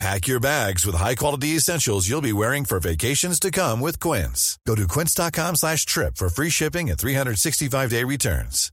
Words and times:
Pack 0.00 0.26
your 0.26 0.40
bags 0.40 0.84
with 0.84 0.96
high-quality 0.96 1.56
essentials 1.56 2.08
you'll 2.08 2.20
be 2.20 2.32
wearing 2.32 2.64
for 2.64 2.80
vacations 2.80 3.38
to 3.40 3.50
come 3.50 3.80
with 3.80 4.00
Quince. 4.00 4.58
Go 4.66 4.74
to 4.74 4.86
quince.com 4.88 5.54
slash 5.56 5.86
trip 5.86 6.16
for 6.16 6.28
free 6.28 6.50
shipping 6.50 6.90
and 6.90 6.98
365-day 6.98 8.02
returns. 8.04 8.70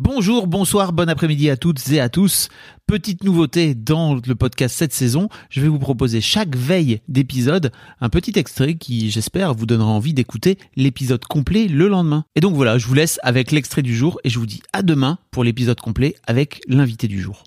Bonjour, 0.00 0.46
bonsoir, 0.46 0.92
bon 0.92 1.08
après-midi 1.08 1.50
à 1.50 1.56
toutes 1.56 1.90
et 1.90 1.98
à 1.98 2.08
tous. 2.08 2.50
Petite 2.86 3.24
nouveauté 3.24 3.74
dans 3.74 4.14
le 4.14 4.34
podcast 4.36 4.76
cette 4.76 4.92
saison, 4.92 5.28
je 5.50 5.60
vais 5.60 5.66
vous 5.66 5.80
proposer 5.80 6.20
chaque 6.20 6.54
veille 6.54 7.00
d'épisode 7.08 7.72
un 8.00 8.08
petit 8.08 8.38
extrait 8.38 8.76
qui, 8.76 9.10
j'espère, 9.10 9.54
vous 9.54 9.66
donnera 9.66 9.90
envie 9.90 10.14
d'écouter 10.14 10.56
l'épisode 10.76 11.24
complet 11.24 11.66
le 11.66 11.88
lendemain. 11.88 12.24
Et 12.36 12.40
donc 12.40 12.54
voilà, 12.54 12.78
je 12.78 12.86
vous 12.86 12.94
laisse 12.94 13.18
avec 13.24 13.50
l'extrait 13.50 13.82
du 13.82 13.96
jour 13.96 14.20
et 14.22 14.30
je 14.30 14.38
vous 14.38 14.46
dis 14.46 14.62
à 14.72 14.82
demain 14.82 15.18
pour 15.32 15.42
l'épisode 15.42 15.80
complet 15.80 16.14
avec 16.28 16.60
l'invité 16.68 17.08
du 17.08 17.20
jour. 17.20 17.42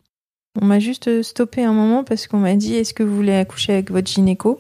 On 0.60 0.66
m'a 0.66 0.80
juste 0.80 1.22
stoppé 1.22 1.64
un 1.64 1.72
moment 1.72 2.04
parce 2.04 2.28
qu'on 2.28 2.40
m'a 2.40 2.56
dit 2.56 2.76
est-ce 2.76 2.94
que 2.94 3.04
vous 3.04 3.16
voulez 3.16 3.36
accoucher 3.36 3.74
avec 3.74 3.90
votre 3.90 4.12
gynéco? 4.12 4.60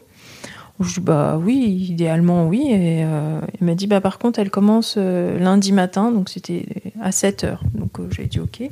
Je 0.79 0.95
dis 0.95 0.99
bah 1.01 1.37
oui, 1.37 1.87
idéalement 1.89 2.47
oui. 2.47 2.67
Et 2.69 3.03
euh, 3.03 3.41
il 3.59 3.65
m'a 3.65 3.75
dit 3.75 3.87
bah 3.87 3.99
par 3.99 4.17
contre 4.17 4.39
elle 4.39 4.49
commence 4.49 4.95
euh, 4.97 5.37
lundi 5.37 5.73
matin, 5.73 6.11
donc 6.11 6.29
c'était 6.29 6.65
à 7.01 7.11
7 7.11 7.43
heures. 7.43 7.63
Donc 7.73 7.99
euh, 7.99 8.07
j'ai 8.11 8.25
dit 8.25 8.39
ok, 8.39 8.63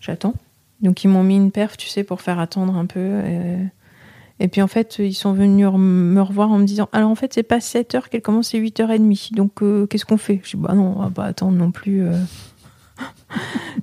j'attends. 0.00 0.34
Donc 0.80 1.04
ils 1.04 1.08
m'ont 1.08 1.22
mis 1.22 1.36
une 1.36 1.50
perf, 1.50 1.76
tu 1.76 1.88
sais, 1.88 2.04
pour 2.04 2.22
faire 2.22 2.38
attendre 2.38 2.74
un 2.74 2.86
peu. 2.86 3.20
Et, 4.40 4.48
puis 4.48 4.62
en 4.62 4.66
fait 4.66 4.98
ils 4.98 5.12
sont 5.12 5.34
venus 5.34 5.66
me 5.66 6.20
revoir 6.22 6.50
en 6.50 6.56
me 6.56 6.64
disant 6.64 6.88
alors 6.92 7.10
en 7.10 7.14
fait 7.14 7.34
c'est 7.34 7.42
pas 7.42 7.60
7 7.60 7.94
heures 7.94 8.08
qu'elle 8.08 8.22
commence, 8.22 8.48
c'est 8.48 8.58
8h30. 8.58 9.34
Donc 9.34 9.62
euh, 9.62 9.86
qu'est-ce 9.86 10.06
qu'on 10.06 10.16
fait? 10.16 10.40
Je 10.42 10.56
dis 10.56 10.62
bah 10.62 10.72
non, 10.72 10.94
on 10.96 11.02
va 11.02 11.10
pas 11.10 11.24
attendre 11.24 11.56
non 11.56 11.70
plus. 11.70 12.02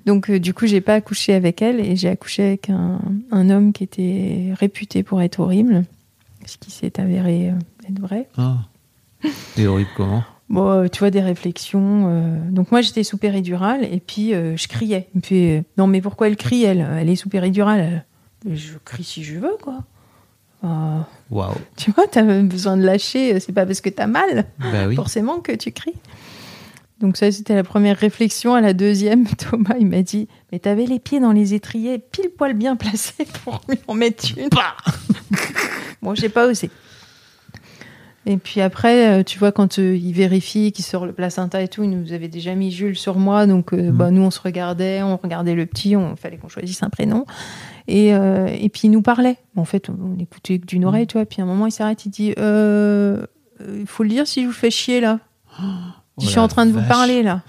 Donc 0.05 0.29
euh, 0.29 0.39
du 0.39 0.53
coup, 0.53 0.67
j'ai 0.67 0.81
pas 0.81 0.95
accouché 0.95 1.33
avec 1.33 1.61
elle 1.61 1.79
et 1.79 1.95
j'ai 1.95 2.09
accouché 2.09 2.43
avec 2.43 2.69
un, 2.69 2.99
un 3.31 3.49
homme 3.49 3.73
qui 3.73 3.83
était 3.83 4.53
réputé 4.53 5.03
pour 5.03 5.21
être 5.21 5.39
horrible, 5.39 5.83
ce 6.45 6.57
qui 6.57 6.71
s'est 6.71 6.99
avéré 6.99 7.49
euh, 7.49 7.53
être 7.89 7.99
vrai. 7.99 8.27
Ah. 8.37 8.57
C'est 9.55 9.67
horrible 9.67 9.89
comment? 9.97 10.23
Bon, 10.49 10.69
euh, 10.69 10.87
tu 10.87 10.99
vois 10.99 11.09
des 11.09 11.21
réflexions. 11.21 12.41
Donc 12.51 12.71
moi, 12.71 12.79
j'étais 12.81 13.03
sous 13.03 13.17
péridurale 13.17 13.83
et 13.83 13.99
puis 13.99 14.31
je 14.31 14.67
criais. 14.67 15.09
Non 15.77 15.87
mais 15.87 15.99
pourquoi 16.01 16.27
elle 16.27 16.37
crie 16.37 16.63
elle? 16.63 16.87
Elle 16.99 17.09
est 17.09 17.15
sous 17.17 17.27
péridurale. 17.29 18.05
Je 18.49 18.73
crie 18.85 19.03
si 19.03 19.23
je 19.23 19.39
veux 19.39 19.57
quoi. 19.61 19.83
Waouh. 21.29 21.53
tu 21.75 21.91
vois, 21.91 22.07
t'as 22.07 22.23
besoin 22.43 22.77
de 22.77 22.83
lâcher. 22.83 23.39
C'est 23.41 23.51
pas 23.51 23.65
parce 23.65 23.81
que 23.81 23.89
t'as 23.89 24.07
mal 24.07 24.45
Bah 24.59 24.87
oui. 24.87 24.95
forcément 24.95 25.39
que 25.39 25.51
tu 25.51 25.71
cries. 25.71 25.93
Donc 26.99 27.15
ça, 27.17 27.31
c'était 27.31 27.55
la 27.55 27.63
première 27.63 27.97
réflexion. 27.97 28.55
À 28.55 28.61
la 28.61 28.73
deuxième, 28.73 29.27
Thomas, 29.37 29.75
il 29.79 29.87
m'a 29.87 30.01
dit, 30.01 30.27
mais 30.51 30.59
t'avais 30.59 30.85
les 30.85 30.99
pieds 30.99 31.19
dans 31.19 31.31
les 31.31 31.53
étriers, 31.53 31.99
pile 31.99 32.29
poil 32.35 32.53
bien 32.53 32.75
placés 32.75 33.25
pour 33.43 33.61
lui 33.69 33.77
en 33.87 33.93
mettre 33.93 34.25
une. 34.37 34.49
bon, 36.01 36.15
j'ai 36.15 36.29
pas 36.29 36.47
osé. 36.47 36.69
Et 38.29 38.35
puis 38.35 38.59
après, 38.59 39.19
euh, 39.19 39.23
tu 39.23 39.39
vois, 39.39 39.53
quand 39.53 39.79
euh, 39.79 39.95
il 39.95 40.11
vérifie 40.11 40.73
qu'il 40.73 40.83
sort 40.83 41.05
le 41.05 41.13
placenta 41.13 41.61
et 41.61 41.69
tout, 41.69 41.83
il 41.83 41.89
nous 41.89 42.11
avait 42.11 42.27
déjà 42.27 42.55
mis 42.55 42.71
Jules 42.71 42.97
sur 42.97 43.17
moi. 43.17 43.47
Donc, 43.47 43.73
euh, 43.73 43.89
bah, 43.89 44.11
nous, 44.11 44.21
on 44.21 44.31
se 44.31 44.41
regardait, 44.41 45.01
on 45.01 45.15
regardait 45.15 45.55
le 45.55 45.65
petit, 45.65 45.95
on 45.95 46.17
fallait 46.17 46.35
qu'on 46.35 46.49
choisisse 46.49 46.83
un 46.83 46.89
prénom. 46.89 47.25
Et, 47.87 48.13
euh, 48.13 48.47
et 48.47 48.67
puis, 48.67 48.81
il 48.85 48.91
nous 48.91 49.01
parlait. 49.01 49.37
En 49.55 49.63
fait, 49.63 49.89
on, 49.89 50.19
écoutait 50.19 50.59
que 50.59 50.65
d'une 50.65 50.83
oreille, 50.83 51.07
tu 51.07 51.13
vois. 51.13 51.25
Puis 51.25 51.39
à 51.39 51.45
un 51.45 51.47
moment, 51.47 51.67
il 51.67 51.71
s'arrête, 51.71 52.05
il 52.05 52.09
dit 52.09 52.33
Il 52.35 53.87
faut 53.87 54.03
le 54.03 54.09
dire 54.09 54.27
si 54.27 54.41
je 54.41 54.47
vous 54.47 54.53
fais 54.53 54.71
chier, 54.71 54.99
là. 54.99 55.21
Oh 56.17 56.21
je 56.23 56.27
suis 56.27 56.35
la 56.37 56.43
en 56.43 56.47
train 56.47 56.65
de 56.65 56.71
vous 56.71 56.81
parler, 56.87 57.21
là. 57.23 57.41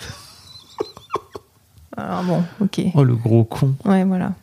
Alors 1.97 2.23
bon, 2.23 2.43
ok. 2.61 2.81
Oh 2.95 3.03
le 3.05 3.17
gros 3.17 3.45
con. 3.45 3.75
Ouais, 3.85 4.05
voilà. 4.05 4.35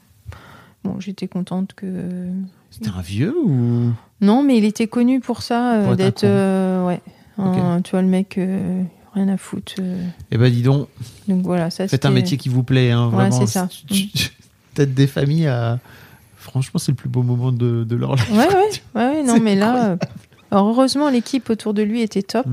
Bon, 0.84 1.00
j'étais 1.00 1.28
contente 1.28 1.74
que. 1.76 2.28
C'était 2.70 2.90
un 2.90 3.02
vieux 3.02 3.34
ou? 3.46 3.92
Non, 4.22 4.44
mais 4.44 4.58
il 4.58 4.66
était 4.66 4.88
connu 4.88 5.20
pour 5.20 5.42
ça, 5.42 5.76
euh, 5.76 5.96
d'être. 5.96 6.24
euh, 6.24 6.86
ouais. 6.86 7.02
Un- 7.38 7.82
tu 7.82 7.92
vois, 7.92 8.02
le 8.02 8.08
mec, 8.08 8.38
euh, 8.38 8.82
rien 9.14 9.28
à 9.30 9.38
foutre. 9.38 9.74
euh. 9.80 10.04
Eh 10.32 10.38
ben 10.38 10.52
dis 10.52 10.62
donc, 10.64 10.88
donc 11.28 11.44
voilà, 11.44 11.70
ça 11.70 11.88
faites 11.88 12.06
un 12.06 12.12
métier 12.12 12.38
qui 12.38 12.50
vous 12.50 12.64
plaît, 12.64 12.92
hein, 12.92 13.08
Ouais, 13.08 13.30
vraiment. 13.30 13.40
c'est 13.46 13.48
ça. 13.48 13.68
Tête 14.74 14.94
des 14.94 15.08
familles 15.08 15.48
à... 15.48 15.80
Franchement, 16.38 16.80
c'est 16.80 16.92
le 16.92 16.96
plus 16.98 17.10
beau 17.10 17.24
moment 17.24 17.52
de, 17.52 17.84
de 17.84 17.96
leur 17.96 18.16
life. 18.16 18.30
Ouais, 18.32 18.38
ouais, 18.48 18.56
ouais, 18.96 19.06
ouais, 19.18 19.24
non, 19.24 19.40
mais 19.42 19.56
là. 19.56 19.92
euh, 19.92 19.98
heureusement, 20.52 21.10
l'équipe 21.10 21.50
autour 21.50 21.74
de 21.74 21.82
lui 21.82 22.02
était 22.02 22.22
top. 22.24 22.46
Mm. 22.48 22.52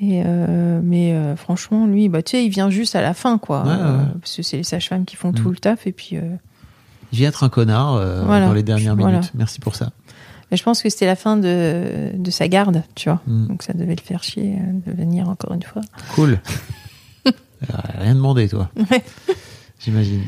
Et 0.00 0.22
euh, 0.26 0.80
mais 0.82 1.12
euh, 1.14 1.36
franchement, 1.36 1.86
lui, 1.86 2.08
bah, 2.10 2.22
tu 2.22 2.32
sais, 2.32 2.44
il 2.44 2.50
vient 2.50 2.68
juste 2.68 2.94
à 2.96 3.00
la 3.00 3.14
fin, 3.14 3.38
quoi. 3.38 3.62
Ouais, 3.62 3.70
Euh, 3.72 4.04
parce 4.20 4.36
que 4.36 4.42
c'est 4.42 4.58
les 4.58 4.62
sages-femmes 4.62 5.04
qui 5.06 5.16
font 5.16 5.30
Mm. 5.30 5.34
tout 5.34 5.50
le 5.50 5.56
taf. 5.56 5.86
Et 5.86 5.92
puis, 5.92 6.16
euh, 6.16 6.20
Il 7.12 7.18
vient 7.18 7.28
être 7.28 7.44
un 7.44 7.48
connard 7.48 7.94
Voilà. 8.26 8.46
dans 8.46 8.52
les 8.52 8.62
dernières 8.62 8.96
minutes. 8.96 9.32
Merci 9.34 9.60
pour 9.60 9.74
ça. 9.74 9.92
mais 10.50 10.56
je 10.56 10.62
pense 10.62 10.82
que 10.82 10.88
c'était 10.90 11.06
la 11.06 11.16
fin 11.16 11.36
de, 11.36 12.10
de 12.14 12.30
sa 12.30 12.46
garde, 12.48 12.82
tu 12.94 13.08
vois. 13.08 13.20
Mm. 13.26 13.46
Donc 13.48 13.62
ça 13.62 13.72
devait 13.72 13.94
le 13.96 14.02
faire 14.02 14.22
chier 14.22 14.56
de 14.86 14.92
venir 14.92 15.28
encore 15.28 15.52
une 15.54 15.62
fois. 15.62 15.82
Cool. 16.14 16.38
Rien 17.98 18.14
demandé, 18.14 18.48
toi. 18.48 18.68
Ouais. 18.90 19.02
J'imagine. 19.80 20.22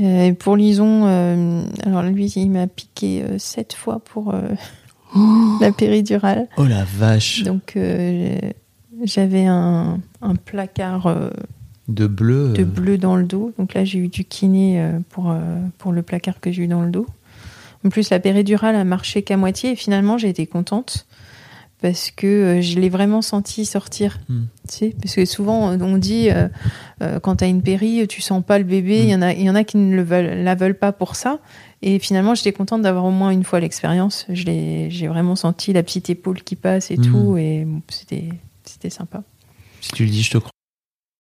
Et 0.00 0.32
pour 0.32 0.56
Lison, 0.56 1.04
alors 1.86 2.02
lui, 2.02 2.26
il 2.34 2.50
m'a 2.50 2.66
piqué 2.66 3.24
sept 3.38 3.74
fois 3.74 4.00
pour 4.00 4.34
euh, 4.34 4.40
la 5.60 5.70
péridurale. 5.70 6.48
Oh 6.56 6.64
la 6.64 6.82
vache. 6.84 7.44
Donc 7.44 7.74
euh, 7.76 8.38
j'avais 9.04 9.46
un, 9.46 9.98
un 10.22 10.34
placard 10.34 11.06
euh, 11.06 11.30
De 11.88 12.06
bleu. 12.06 12.52
de 12.52 12.62
euh, 12.62 12.64
bleu 12.64 12.98
dans 12.98 13.16
le 13.16 13.24
dos. 13.24 13.52
Donc 13.58 13.74
là, 13.74 13.84
j'ai 13.84 13.98
eu 13.98 14.08
du 14.08 14.24
kiné 14.24 14.80
euh, 14.80 14.98
pour, 15.10 15.30
euh, 15.30 15.38
pour 15.78 15.92
le 15.92 16.02
placard 16.02 16.40
que 16.40 16.50
j'ai 16.50 16.64
eu 16.64 16.68
dans 16.68 16.82
le 16.82 16.90
dos. 16.90 17.06
En 17.84 17.90
plus, 17.90 18.10
la 18.10 18.18
péridurale 18.20 18.76
a 18.76 18.84
marché 18.84 19.22
qu'à 19.22 19.36
moitié 19.36 19.72
et 19.72 19.76
finalement, 19.76 20.16
j'ai 20.18 20.28
été 20.30 20.46
contente 20.46 21.06
parce 21.82 22.10
que 22.10 22.60
je 22.62 22.78
l'ai 22.80 22.88
vraiment 22.88 23.20
senti 23.20 23.66
sortir. 23.66 24.20
Hmm. 24.30 24.44
Tu 24.70 24.74
sais, 24.74 24.96
parce 25.02 25.14
que 25.14 25.26
souvent, 25.26 25.68
on 25.78 25.98
dit 25.98 26.30
quand 27.22 27.36
tu 27.36 27.44
as 27.44 27.46
une 27.46 27.60
péri, 27.60 28.06
tu 28.08 28.22
sens 28.22 28.42
pas 28.42 28.56
le 28.56 28.64
bébé. 28.64 29.00
Il 29.02 29.10
y 29.10 29.14
en 29.14 29.20
a, 29.20 29.34
y 29.34 29.50
en 29.50 29.54
a 29.54 29.64
qui 29.64 29.76
ne 29.76 29.94
le 29.94 30.02
veulent, 30.02 30.42
la 30.42 30.54
veulent 30.54 30.78
pas 30.78 30.92
pour 30.92 31.14
ça. 31.14 31.40
Et 31.82 31.98
finalement, 31.98 32.34
j'étais 32.34 32.52
contente 32.52 32.80
d'avoir 32.80 33.04
au 33.04 33.10
moins 33.10 33.28
une 33.32 33.44
fois 33.44 33.60
l'expérience. 33.60 34.24
J'ai 34.30 35.06
vraiment 35.06 35.36
senti 35.36 35.74
la 35.74 35.82
petite 35.82 36.08
épaule 36.08 36.42
qui 36.42 36.56
passe 36.56 36.90
et 36.90 36.96
Hmm. 36.96 37.02
tout. 37.02 37.36
Et 37.36 37.64
bon, 37.66 37.82
c'était 37.90 38.30
c'était 38.64 38.90
sympa. 38.90 39.22
Si 39.80 39.92
tu 39.92 40.04
le 40.04 40.10
dis, 40.10 40.22
je 40.22 40.30
te 40.30 40.38
crois. 40.38 40.50